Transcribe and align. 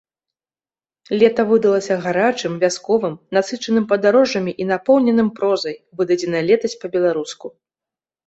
Лета 1.23 1.41
выдалася 1.49 1.97
гарачым, 2.05 2.55
вясковым, 2.63 3.13
насычаным 3.37 3.85
падарожжамі 3.93 4.51
і 4.65 4.67
напоўненым 4.71 5.29
прозай, 5.41 5.75
выдадзенай 5.99 6.43
летась 6.51 6.79
па-беларуску. 6.85 7.45